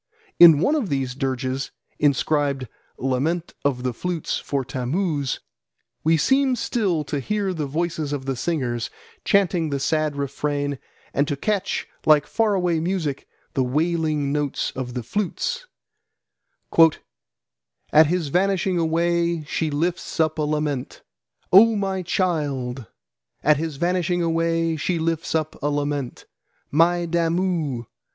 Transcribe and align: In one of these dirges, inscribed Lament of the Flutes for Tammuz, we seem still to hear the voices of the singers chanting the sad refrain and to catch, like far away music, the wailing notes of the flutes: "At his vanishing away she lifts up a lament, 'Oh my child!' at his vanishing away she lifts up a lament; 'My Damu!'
In 0.39 0.57
one 0.61 0.73
of 0.73 0.89
these 0.89 1.13
dirges, 1.13 1.69
inscribed 1.99 2.67
Lament 2.97 3.53
of 3.63 3.83
the 3.83 3.93
Flutes 3.93 4.39
for 4.39 4.65
Tammuz, 4.65 5.41
we 6.03 6.17
seem 6.17 6.55
still 6.55 7.03
to 7.03 7.19
hear 7.19 7.53
the 7.53 7.67
voices 7.67 8.11
of 8.11 8.25
the 8.25 8.35
singers 8.35 8.89
chanting 9.23 9.69
the 9.69 9.79
sad 9.79 10.15
refrain 10.15 10.79
and 11.13 11.27
to 11.27 11.35
catch, 11.37 11.85
like 12.07 12.25
far 12.25 12.55
away 12.55 12.79
music, 12.79 13.27
the 13.53 13.63
wailing 13.63 14.31
notes 14.31 14.71
of 14.75 14.95
the 14.95 15.03
flutes: 15.03 15.67
"At 17.93 18.07
his 18.07 18.29
vanishing 18.29 18.79
away 18.79 19.43
she 19.43 19.69
lifts 19.69 20.19
up 20.19 20.39
a 20.39 20.41
lament, 20.41 21.03
'Oh 21.53 21.75
my 21.75 22.01
child!' 22.01 22.87
at 23.43 23.57
his 23.57 23.75
vanishing 23.75 24.23
away 24.23 24.77
she 24.77 24.97
lifts 24.97 25.35
up 25.35 25.61
a 25.61 25.67
lament; 25.67 26.25
'My 26.71 27.05
Damu!' 27.05 27.85